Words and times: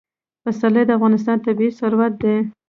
پسرلی 0.43 0.83
د 0.85 0.91
افغانستان 0.97 1.37
طبعي 1.45 1.69
ثروت 1.79 2.13
دی. 2.21 2.35